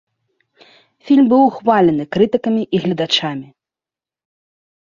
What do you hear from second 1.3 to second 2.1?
быў ухвалены